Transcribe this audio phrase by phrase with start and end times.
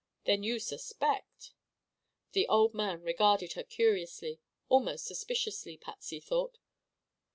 [0.23, 1.53] "Then you suspect."
[2.31, 6.57] The old man regarded her curiously; almost suspiciously, Patsy thought.